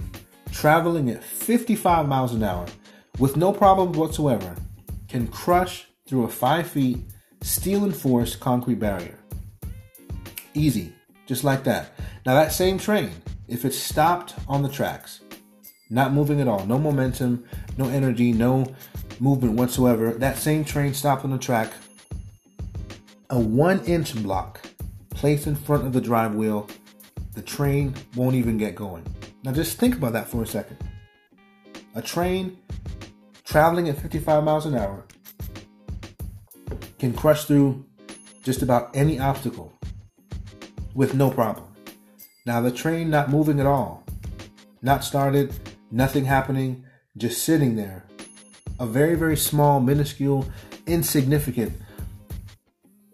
traveling 0.51 1.09
at 1.09 1.23
55 1.23 2.07
miles 2.07 2.33
an 2.33 2.43
hour 2.43 2.65
with 3.19 3.37
no 3.37 3.51
problem 3.51 3.93
whatsoever 3.93 4.55
can 5.07 5.27
crush 5.27 5.87
through 6.07 6.23
a 6.23 6.29
5 6.29 6.67
feet 6.67 6.99
steel 7.41 7.83
enforced 7.83 8.39
concrete 8.39 8.79
barrier. 8.79 9.17
Easy, 10.53 10.93
just 11.25 11.43
like 11.43 11.63
that. 11.63 11.93
Now, 12.25 12.33
that 12.33 12.51
same 12.51 12.77
train, 12.77 13.11
if 13.47 13.63
it's 13.65 13.77
stopped 13.77 14.35
on 14.47 14.63
the 14.63 14.69
tracks, 14.69 15.21
not 15.89 16.13
moving 16.13 16.41
at 16.41 16.47
all, 16.47 16.65
no 16.65 16.77
momentum, 16.77 17.45
no 17.77 17.87
energy, 17.87 18.31
no 18.31 18.65
movement 19.19 19.53
whatsoever, 19.55 20.11
that 20.11 20.37
same 20.37 20.63
train 20.63 20.93
stopped 20.93 21.23
on 21.23 21.31
the 21.31 21.37
track, 21.37 21.71
a 23.29 23.39
one 23.39 23.83
inch 23.85 24.15
block 24.21 24.61
placed 25.09 25.47
in 25.47 25.55
front 25.55 25.85
of 25.85 25.93
the 25.93 26.01
drive 26.01 26.35
wheel, 26.35 26.67
the 27.33 27.41
train 27.41 27.93
won't 28.15 28.35
even 28.35 28.57
get 28.57 28.75
going. 28.75 29.03
Now, 29.43 29.51
just 29.51 29.77
think 29.77 29.95
about 29.95 30.13
that 30.13 30.27
for 30.27 30.43
a 30.43 30.47
second. 30.47 30.77
A 31.95 32.01
train 32.01 32.57
traveling 33.43 33.89
at 33.89 33.97
55 33.99 34.43
miles 34.43 34.65
an 34.65 34.75
hour 34.75 35.05
can 36.99 37.13
crush 37.13 37.45
through 37.45 37.85
just 38.43 38.61
about 38.61 38.95
any 38.95 39.19
obstacle 39.19 39.73
with 40.93 41.13
no 41.13 41.29
problem. 41.29 41.67
Now, 42.45 42.61
the 42.61 42.71
train 42.71 43.09
not 43.09 43.29
moving 43.29 43.59
at 43.59 43.65
all, 43.65 44.03
not 44.81 45.03
started, 45.03 45.53
nothing 45.91 46.25
happening, 46.25 46.85
just 47.17 47.43
sitting 47.43 47.75
there. 47.75 48.05
A 48.79 48.85
very, 48.85 49.15
very 49.15 49.37
small, 49.37 49.79
minuscule, 49.79 50.45
insignificant 50.85 51.73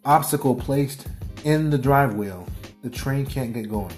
obstacle 0.05 0.55
placed 0.55 1.07
in 1.43 1.69
the 1.69 1.77
drive 1.77 2.15
wheel. 2.15 2.47
The 2.83 2.89
train 2.89 3.25
can't 3.25 3.53
get 3.53 3.69
going. 3.69 3.95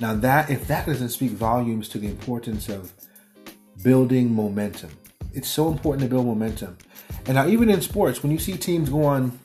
Now 0.00 0.14
that 0.14 0.50
if 0.50 0.66
that 0.68 0.86
doesn't 0.86 1.10
speak 1.10 1.32
volumes 1.32 1.88
to 1.90 1.98
the 1.98 2.08
importance 2.08 2.68
of 2.68 2.92
building 3.82 4.34
momentum. 4.34 4.90
It's 5.32 5.48
so 5.48 5.68
important 5.68 6.02
to 6.02 6.08
build 6.08 6.26
momentum. 6.26 6.78
And 7.26 7.34
now 7.34 7.46
even 7.46 7.70
in 7.70 7.80
sports, 7.80 8.22
when 8.22 8.30
you 8.30 8.38
see 8.38 8.56
teams 8.56 8.88
go 8.88 9.04
on 9.04 9.38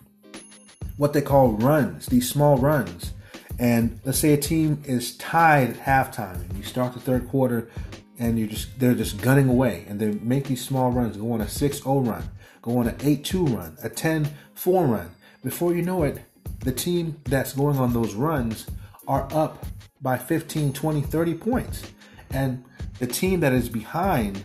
what 0.97 1.13
they 1.13 1.21
call 1.21 1.49
runs, 1.49 2.05
these 2.07 2.29
small 2.29 2.57
runs, 2.57 3.13
and 3.59 3.99
let's 4.05 4.19
say 4.19 4.33
a 4.33 4.37
team 4.37 4.81
is 4.85 5.17
tied 5.17 5.71
at 5.71 5.79
halftime 5.79 6.49
and 6.49 6.57
you 6.57 6.63
start 6.63 6.93
the 6.93 6.99
third 6.99 7.27
quarter 7.27 7.69
and 8.17 8.39
you 8.39 8.47
just 8.47 8.79
they're 8.79 8.95
just 8.95 9.21
gunning 9.21 9.49
away 9.49 9.85
and 9.87 9.99
they 9.99 10.11
make 10.11 10.45
these 10.45 10.63
small 10.63 10.91
runs, 10.91 11.17
go 11.17 11.33
on 11.33 11.41
a 11.41 11.45
6-0 11.45 12.07
run, 12.07 12.23
go 12.61 12.77
on 12.77 12.87
an 12.87 12.95
8-2 12.95 13.55
run, 13.55 13.77
a 13.83 13.89
10-4 13.89 14.89
run. 14.89 15.11
Before 15.43 15.75
you 15.75 15.81
know 15.81 16.03
it, 16.03 16.21
the 16.59 16.71
team 16.71 17.19
that's 17.25 17.53
going 17.53 17.77
on 17.77 17.93
those 17.93 18.15
runs 18.15 18.65
are 19.07 19.27
up 19.33 19.65
by 20.01 20.17
15, 20.17 20.71
20, 20.71 21.01
30 21.01 21.33
points. 21.35 21.83
And 22.31 22.63
the 22.99 23.07
team 23.07 23.41
that 23.41 23.53
is 23.53 23.69
behind 23.69 24.43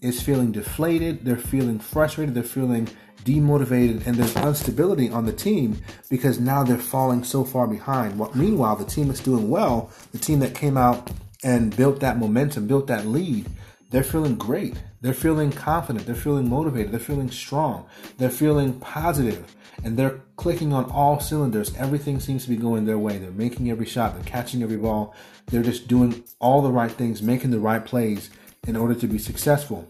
is 0.00 0.22
feeling 0.22 0.52
deflated, 0.52 1.24
they're 1.24 1.36
feeling 1.36 1.78
frustrated, 1.78 2.34
they're 2.34 2.42
feeling 2.42 2.88
demotivated, 3.24 4.06
and 4.06 4.16
there's 4.16 4.36
instability 4.36 5.08
on 5.10 5.26
the 5.26 5.32
team 5.32 5.82
because 6.08 6.40
now 6.40 6.62
they're 6.62 6.78
falling 6.78 7.24
so 7.24 7.44
far 7.44 7.66
behind. 7.66 8.20
Meanwhile, 8.34 8.76
the 8.76 8.84
team 8.84 9.08
that's 9.08 9.20
doing 9.20 9.48
well, 9.50 9.90
the 10.12 10.18
team 10.18 10.40
that 10.40 10.54
came 10.54 10.76
out 10.76 11.10
and 11.42 11.74
built 11.76 12.00
that 12.00 12.18
momentum, 12.18 12.66
built 12.66 12.86
that 12.86 13.06
lead, 13.06 13.48
they're 13.90 14.02
feeling 14.02 14.36
great. 14.36 14.74
They're 15.00 15.12
feeling 15.12 15.52
confident. 15.52 16.06
They're 16.06 16.14
feeling 16.14 16.48
motivated. 16.48 16.92
They're 16.92 17.00
feeling 17.00 17.30
strong. 17.30 17.86
They're 18.18 18.30
feeling 18.30 18.78
positive, 18.80 19.54
and 19.84 19.96
they're 19.96 20.20
clicking 20.36 20.72
on 20.72 20.90
all 20.90 21.20
cylinders. 21.20 21.74
Everything 21.76 22.20
seems 22.20 22.44
to 22.44 22.50
be 22.50 22.56
going 22.56 22.86
their 22.86 22.98
way. 22.98 23.18
They're 23.18 23.30
making 23.30 23.70
every 23.70 23.86
shot. 23.86 24.14
They're 24.14 24.24
catching 24.24 24.62
every 24.62 24.76
ball. 24.76 25.14
They're 25.46 25.62
just 25.62 25.88
doing 25.88 26.24
all 26.38 26.62
the 26.62 26.70
right 26.70 26.90
things, 26.90 27.20
making 27.20 27.50
the 27.50 27.58
right 27.58 27.84
plays 27.84 28.30
in 28.66 28.76
order 28.76 28.94
to 28.94 29.06
be 29.06 29.18
successful. 29.18 29.86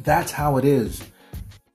That's 0.00 0.32
how 0.32 0.56
it 0.56 0.64
is 0.64 1.02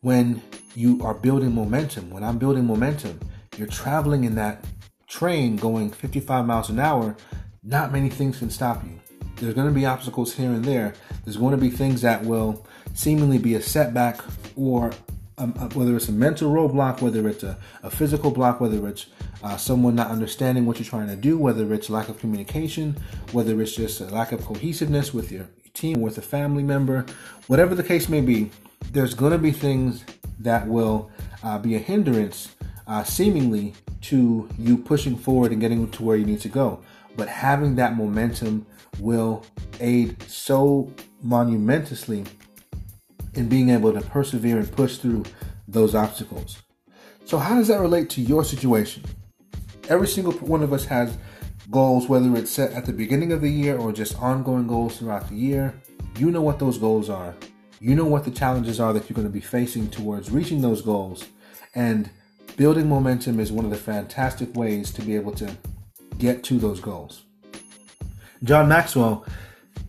when 0.04 0.42
you 0.76 1.02
are 1.02 1.14
building 1.14 1.56
momentum. 1.56 2.12
When 2.12 2.24
I'm 2.24 2.38
building 2.38 2.68
momentum, 2.68 3.20
you're 3.58 3.68
traveling 3.68 4.26
in 4.26 4.36
that 4.36 4.64
train 5.08 5.56
going 5.56 5.92
55 5.92 6.46
miles 6.46 6.70
an 6.70 6.80
hour. 6.80 7.16
Not 7.64 7.92
many 7.92 8.10
things 8.10 8.40
can 8.40 8.50
stop 8.50 8.84
you. 8.84 9.00
There's 9.38 9.54
going 9.56 9.68
to 9.68 9.74
be 9.74 9.86
obstacles 9.86 10.36
here 10.36 10.52
and 10.52 10.64
there. 10.64 10.94
There's 11.24 11.38
going 11.38 11.56
to 11.56 11.62
be 11.62 11.70
things 11.70 12.02
that 12.02 12.24
will 12.24 12.68
seemingly 12.94 13.38
be 13.38 13.56
a 13.56 13.62
setback 13.62 14.20
or 14.56 14.92
um, 15.38 15.54
uh, 15.58 15.70
whether 15.70 15.96
it's 15.96 16.10
a 16.10 16.12
mental 16.12 16.52
roadblock, 16.52 17.02
whether 17.02 17.28
it's 17.28 17.44
a, 17.44 17.58
a 17.82 17.90
physical 17.90 18.30
block, 18.30 18.60
whether 18.60 18.88
it's 18.88 19.08
uh, 19.42 19.58
someone 19.58 19.96
not 19.96 20.12
understanding 20.12 20.66
what 20.66 20.80
you're 20.80 20.86
trying 20.86 21.08
to 21.08 21.16
do, 21.16 21.38
whether 21.38 21.74
it's 21.74 21.90
lack 21.90 22.10
of 22.10 22.20
communication, 22.20 22.98
whether 23.32 23.60
it's 23.62 23.76
just 23.76 24.02
a 24.02 24.06
lack 24.06 24.32
of 24.32 24.46
cohesiveness 24.46 25.14
with 25.14 25.32
your 25.32 25.48
team, 25.74 26.02
with 26.02 26.18
a 26.18 26.22
family 26.22 26.62
member, 26.62 27.06
whatever 27.48 27.74
the 27.74 27.84
case 27.84 28.10
may 28.10 28.22
be, 28.22 28.52
there's 28.92 29.14
going 29.14 29.32
to 29.32 29.38
be 29.38 29.52
things 29.52 30.04
that 30.40 30.68
will 30.68 31.10
uh, 31.44 31.58
be 31.58 31.76
a 31.76 31.80
hindrance, 31.80 32.50
uh, 32.88 33.04
seemingly, 33.04 33.74
to 34.02 34.50
you 34.58 34.78
pushing 34.78 35.16
forward 35.16 35.52
and 35.52 35.62
getting 35.62 35.90
to 35.92 36.04
where 36.04 36.18
you 36.18 36.26
need 36.26 36.42
to 36.42 36.50
go. 36.50 36.82
But 37.16 37.30
having 37.30 37.76
that 37.76 37.96
momentum 37.96 38.66
will 39.00 39.46
aid 39.80 40.22
so 40.30 40.92
monumentously 41.22 42.26
in 43.34 43.50
being 43.50 43.70
able 43.70 43.94
to 43.94 44.02
persevere 44.02 44.58
and 44.58 44.72
push 44.72 44.98
through 44.98 45.24
those 45.68 45.96
obstacles. 45.96 46.62
So, 47.26 47.38
how 47.38 47.56
does 47.56 47.70
that 47.70 47.80
relate 47.80 48.10
to 48.12 48.22
your 48.22 48.44
situation? 48.44 49.04
Every 49.90 50.08
single 50.08 50.34
one 50.34 50.62
of 50.62 50.74
us 50.74 50.86
has 50.86 51.18
goals, 51.72 52.08
whether 52.08 52.36
it's 52.36 52.52
set 52.52 52.72
at 52.74 52.86
the 52.86 52.94
beginning 52.94 53.32
of 53.32 53.42
the 53.42 53.50
year 53.50 53.78
or 53.78 53.92
just 53.92 54.18
ongoing 54.20 54.68
goals 54.68 54.98
throughout 54.98 55.30
the 55.30 55.36
year. 55.36 55.74
You 56.18 56.30
know 56.32 56.42
what 56.42 56.60
those 56.60 56.78
goals 56.78 57.10
are. 57.10 57.34
You 57.84 57.96
know 57.96 58.06
what 58.06 58.24
the 58.24 58.32
challenges 58.32 58.80
are 58.80 58.94
that 58.94 59.10
you're 59.10 59.16
going 59.16 59.28
to 59.28 59.34
be 59.34 59.42
facing 59.42 59.90
towards 59.90 60.32
reaching 60.32 60.62
those 60.62 60.82
goals. 60.82 61.28
And 61.76 62.10
building 62.56 62.88
momentum 62.88 63.42
is 63.42 63.52
one 63.52 63.66
of 63.66 63.72
the 63.72 63.78
fantastic 63.78 64.56
ways 64.56 64.90
to 64.94 65.02
be 65.02 65.18
able 65.18 65.34
to 65.34 65.54
get 66.18 66.46
to 66.46 66.58
those 66.58 66.80
goals. 66.80 67.24
John 68.42 68.70
Maxwell, 68.70 69.26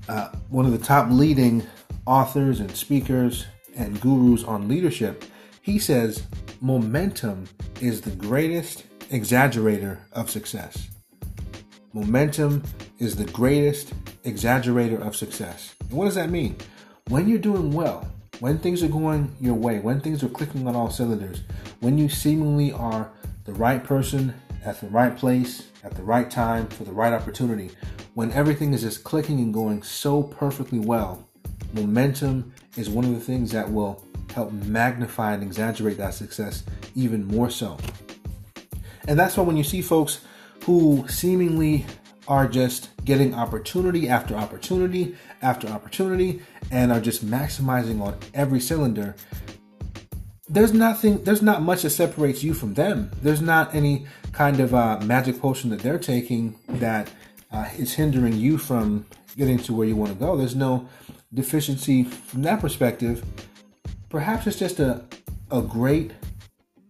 uh, 0.08 0.30
one 0.48 0.66
of 0.66 0.72
the 0.72 0.84
top 0.84 1.08
leading 1.08 1.64
authors 2.04 2.58
and 2.58 2.76
speakers 2.76 3.46
and 3.76 4.00
gurus 4.00 4.42
on 4.42 4.66
leadership, 4.66 5.22
he 5.62 5.78
says 5.78 6.24
momentum 6.60 7.46
is 7.80 8.00
the 8.00 8.10
greatest 8.10 8.86
exaggerator 9.10 10.00
of 10.10 10.28
success. 10.28 10.88
Momentum 11.92 12.64
is 12.98 13.14
the 13.14 13.26
greatest 13.26 13.94
exaggerator 14.24 15.00
of 15.00 15.14
success. 15.14 15.76
And 15.78 15.92
what 15.92 16.06
does 16.06 16.16
that 16.16 16.28
mean? 16.28 16.56
When 17.10 17.28
you're 17.28 17.38
doing 17.38 17.70
well, 17.70 18.10
when 18.40 18.56
things 18.56 18.82
are 18.82 18.88
going 18.88 19.36
your 19.38 19.52
way, 19.52 19.78
when 19.78 20.00
things 20.00 20.24
are 20.24 20.28
clicking 20.30 20.66
on 20.66 20.74
all 20.74 20.88
cylinders, 20.88 21.42
when 21.80 21.98
you 21.98 22.08
seemingly 22.08 22.72
are 22.72 23.12
the 23.44 23.52
right 23.52 23.84
person 23.84 24.32
at 24.64 24.80
the 24.80 24.86
right 24.86 25.14
place, 25.14 25.68
at 25.82 25.94
the 25.94 26.02
right 26.02 26.30
time, 26.30 26.66
for 26.66 26.84
the 26.84 26.92
right 26.92 27.12
opportunity, 27.12 27.70
when 28.14 28.32
everything 28.32 28.72
is 28.72 28.80
just 28.80 29.04
clicking 29.04 29.38
and 29.40 29.52
going 29.52 29.82
so 29.82 30.22
perfectly 30.22 30.78
well, 30.78 31.28
momentum 31.74 32.54
is 32.78 32.88
one 32.88 33.04
of 33.04 33.12
the 33.12 33.20
things 33.20 33.52
that 33.52 33.70
will 33.70 34.02
help 34.34 34.50
magnify 34.52 35.34
and 35.34 35.42
exaggerate 35.42 35.98
that 35.98 36.14
success 36.14 36.64
even 36.94 37.26
more 37.26 37.50
so. 37.50 37.76
And 39.06 39.18
that's 39.18 39.36
why 39.36 39.42
when 39.42 39.58
you 39.58 39.64
see 39.64 39.82
folks 39.82 40.22
who 40.64 41.04
seemingly 41.06 41.84
are 42.28 42.48
just 42.48 42.88
getting 43.04 43.34
opportunity 43.34 44.08
after 44.08 44.34
opportunity 44.34 45.14
after 45.42 45.68
opportunity 45.68 46.40
and 46.74 46.90
are 46.90 47.00
just 47.00 47.24
maximizing 47.24 48.00
on 48.02 48.18
every 48.34 48.58
cylinder, 48.58 49.14
there's 50.48 50.74
nothing, 50.74 51.22
there's 51.22 51.40
not 51.40 51.62
much 51.62 51.82
that 51.82 51.90
separates 51.90 52.42
you 52.42 52.52
from 52.52 52.74
them. 52.74 53.10
There's 53.22 53.40
not 53.40 53.74
any 53.74 54.06
kind 54.32 54.58
of 54.58 54.74
uh, 54.74 54.98
magic 55.04 55.40
potion 55.40 55.70
that 55.70 55.80
they're 55.80 56.00
taking 56.00 56.58
that 56.68 57.10
uh, 57.52 57.68
is 57.78 57.94
hindering 57.94 58.34
you 58.34 58.58
from 58.58 59.06
getting 59.36 59.58
to 59.58 59.72
where 59.72 59.86
you 59.86 59.94
want 59.94 60.12
to 60.12 60.18
go. 60.18 60.36
There's 60.36 60.56
no 60.56 60.88
deficiency 61.32 62.02
from 62.02 62.42
that 62.42 62.60
perspective, 62.60 63.24
perhaps 64.08 64.46
it's 64.46 64.58
just 64.58 64.80
a, 64.80 65.04
a 65.50 65.62
great 65.62 66.12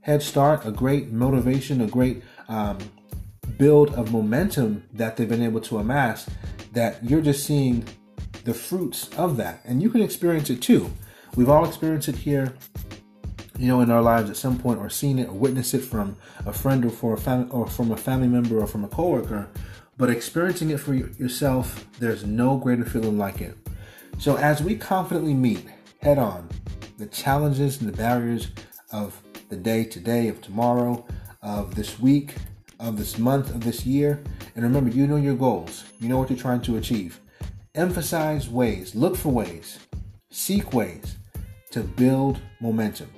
head 0.01 0.23
start, 0.23 0.65
a 0.65 0.71
great 0.71 1.11
motivation, 1.13 1.83
a 1.83 1.87
great 1.87 2.23
um, 2.49 2.79
build 3.59 3.95
of 3.95 4.13
momentum 4.13 4.85
that 4.95 5.17
they've 5.17 5.29
been 5.29 5.43
able 5.43 5.61
to 5.61 5.79
amass 5.79 6.29
that 6.73 7.03
you're 7.05 7.23
just 7.23 7.45
seeing 7.45 7.87
the 8.45 8.55
fruits 8.55 9.09
of 9.17 9.37
that. 9.39 9.61
And 9.65 9.83
you 9.83 9.91
can 9.91 10.03
experience 10.03 10.51
it 10.51 10.63
too. 10.63 10.91
We've 11.35 11.49
all 11.49 11.65
experienced 11.65 12.09
it 12.09 12.17
here, 12.17 12.55
you 13.59 13.67
know, 13.67 13.81
in 13.81 13.91
our 13.91 14.03
lives 14.03 14.31
at 14.31 14.37
some 14.37 14.59
point, 14.59 14.79
or 14.79 14.89
seen 14.89 15.19
it 15.19 15.29
or 15.29 15.33
witnessed 15.33 15.75
it 15.75 15.81
from 15.81 16.17
a 16.47 16.53
friend 16.53 16.85
or, 16.85 16.91
for 16.91 17.15
a 17.15 17.43
or 17.51 17.67
from 17.67 17.91
a 17.91 17.97
family 17.97 18.29
member 18.29 18.61
or 18.61 18.67
from 18.67 18.85
a 18.85 18.89
coworker. 18.89 19.49
But 19.97 20.11
experiencing 20.11 20.71
it 20.71 20.79
for 20.79 20.95
yourself, 20.95 21.87
there's 21.99 22.25
no 22.25 22.57
greater 22.57 22.85
feeling 22.85 23.19
like 23.19 23.41
it. 23.41 23.57
So, 24.19 24.37
as 24.37 24.63
we 24.63 24.77
confidently 24.77 25.35
meet 25.35 25.65
head 26.01 26.19
on 26.19 26.49
the 26.99 27.07
challenges 27.07 27.81
and 27.81 27.93
the 27.93 27.97
barriers 27.97 28.51
of 28.93 29.21
the 29.49 29.57
day 29.57 29.85
today, 29.85 30.29
of 30.29 30.41
tomorrow, 30.41 31.05
of 31.43 31.75
this 31.75 31.99
week, 31.99 32.35
of 32.79 32.97
this 32.97 33.19
month, 33.19 33.51
of 33.55 33.65
this 33.65 33.85
year, 33.87 34.23
and 34.55 34.65
remember, 34.65 34.91
you 34.91 35.07
know 35.07 35.17
your 35.17 35.35
goals, 35.35 35.85
you 35.99 36.09
know 36.09 36.19
what 36.19 36.31
you're 36.31 36.39
trying 36.39 36.61
to 36.63 36.77
achieve. 36.77 37.21
Emphasize 37.75 38.49
ways, 38.49 38.95
look 38.95 39.17
for 39.17 39.31
ways, 39.31 39.79
seek 40.31 40.73
ways 40.73 41.17
to 41.71 41.81
build 41.81 42.41
momentum. 42.61 43.11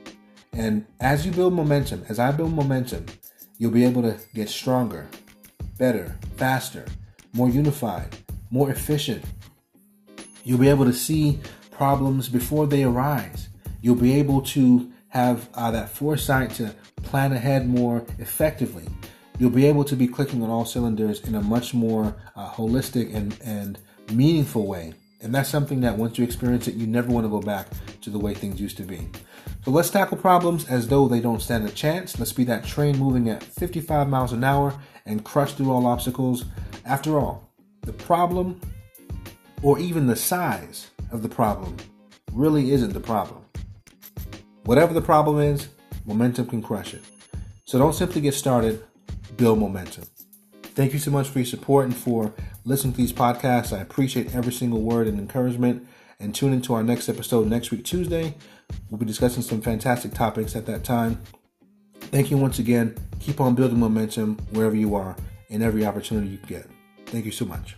And 0.52 0.86
as 1.00 1.26
you 1.26 1.32
build 1.32 1.52
momentum, 1.52 2.04
as 2.08 2.18
I 2.18 2.32
build 2.32 2.54
momentum, 2.54 3.04
You'll 3.58 3.70
be 3.70 3.84
able 3.84 4.02
to 4.02 4.18
get 4.34 4.50
stronger, 4.50 5.08
better, 5.78 6.18
faster, 6.36 6.84
more 7.32 7.48
unified, 7.48 8.14
more 8.50 8.70
efficient. 8.70 9.24
You'll 10.44 10.58
be 10.58 10.68
able 10.68 10.84
to 10.84 10.92
see 10.92 11.40
problems 11.70 12.28
before 12.28 12.66
they 12.66 12.84
arise. 12.84 13.48
You'll 13.80 13.96
be 13.96 14.12
able 14.12 14.42
to 14.42 14.92
have 15.08 15.48
uh, 15.54 15.70
that 15.70 15.88
foresight 15.88 16.50
to 16.56 16.74
plan 16.96 17.32
ahead 17.32 17.66
more 17.66 18.04
effectively. 18.18 18.84
You'll 19.38 19.50
be 19.50 19.66
able 19.66 19.84
to 19.84 19.96
be 19.96 20.06
clicking 20.06 20.42
on 20.42 20.50
all 20.50 20.66
cylinders 20.66 21.20
in 21.20 21.34
a 21.34 21.40
much 21.40 21.72
more 21.72 22.14
uh, 22.34 22.50
holistic 22.50 23.14
and, 23.14 23.38
and 23.42 23.78
meaningful 24.12 24.66
way. 24.66 24.94
And 25.20 25.34
that's 25.34 25.48
something 25.48 25.80
that 25.80 25.96
once 25.96 26.18
you 26.18 26.24
experience 26.24 26.68
it, 26.68 26.74
you 26.74 26.86
never 26.86 27.08
want 27.08 27.24
to 27.24 27.30
go 27.30 27.40
back 27.40 27.68
to 28.02 28.10
the 28.10 28.18
way 28.18 28.34
things 28.34 28.60
used 28.60 28.76
to 28.76 28.82
be. 28.82 29.08
So 29.64 29.70
let's 29.70 29.90
tackle 29.90 30.18
problems 30.18 30.68
as 30.68 30.88
though 30.88 31.08
they 31.08 31.20
don't 31.20 31.42
stand 31.42 31.66
a 31.66 31.70
chance. 31.70 32.18
Let's 32.18 32.32
be 32.32 32.44
that 32.44 32.64
train 32.64 32.98
moving 32.98 33.28
at 33.28 33.42
55 33.42 34.08
miles 34.08 34.32
an 34.32 34.44
hour 34.44 34.78
and 35.06 35.24
crush 35.24 35.54
through 35.54 35.72
all 35.72 35.86
obstacles. 35.86 36.44
After 36.84 37.18
all, 37.18 37.50
the 37.82 37.92
problem 37.92 38.60
or 39.62 39.78
even 39.78 40.06
the 40.06 40.16
size 40.16 40.90
of 41.10 41.22
the 41.22 41.28
problem 41.28 41.76
really 42.32 42.72
isn't 42.72 42.92
the 42.92 43.00
problem. 43.00 43.44
Whatever 44.64 44.92
the 44.92 45.00
problem 45.00 45.40
is, 45.40 45.68
momentum 46.04 46.46
can 46.46 46.62
crush 46.62 46.94
it. 46.94 47.02
So 47.64 47.78
don't 47.78 47.94
simply 47.94 48.20
get 48.20 48.34
started, 48.34 48.84
build 49.36 49.58
momentum. 49.58 50.04
Thank 50.76 50.92
you 50.92 50.98
so 50.98 51.10
much 51.10 51.28
for 51.30 51.38
your 51.38 51.46
support 51.46 51.86
and 51.86 51.96
for 51.96 52.34
listening 52.66 52.92
to 52.92 52.98
these 52.98 53.12
podcasts. 53.12 53.74
I 53.76 53.80
appreciate 53.80 54.34
every 54.34 54.52
single 54.52 54.82
word 54.82 55.06
and 55.06 55.18
encouragement. 55.18 55.88
And 56.20 56.34
tune 56.34 56.52
into 56.52 56.74
our 56.74 56.82
next 56.82 57.08
episode 57.08 57.46
next 57.46 57.70
week, 57.70 57.84
Tuesday. 57.84 58.34
We'll 58.90 58.98
be 58.98 59.06
discussing 59.06 59.42
some 59.42 59.62
fantastic 59.62 60.12
topics 60.12 60.54
at 60.54 60.66
that 60.66 60.84
time. 60.84 61.22
Thank 61.98 62.30
you 62.30 62.36
once 62.36 62.58
again. 62.58 62.94
Keep 63.20 63.40
on 63.40 63.54
building 63.54 63.80
momentum 63.80 64.36
wherever 64.50 64.76
you 64.76 64.94
are 64.94 65.16
and 65.48 65.62
every 65.62 65.86
opportunity 65.86 66.28
you 66.28 66.38
get. 66.46 66.68
Thank 67.06 67.24
you 67.24 67.32
so 67.32 67.46
much. 67.46 67.76